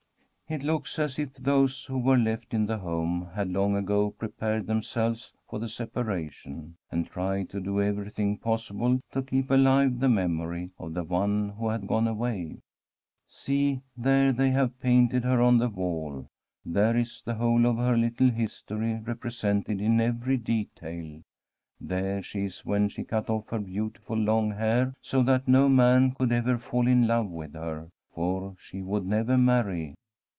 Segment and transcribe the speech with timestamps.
[0.51, 4.67] It looks as if those who were left in the home had long ago prepared
[4.67, 10.09] themselves for the separa tion, and tried to do everything possible to keep alive the
[10.09, 12.59] memory of the one who had gone away.
[13.29, 16.27] Santa CATERINA of SIENA See, there they have painted her on the wall;
[16.65, 21.21] there is the whole of her little history represented in every detail.
[21.79, 26.11] There she is when she cut off her beautiful long hair so that no man
[26.11, 29.93] could ever fall in love with her, for she would never marry.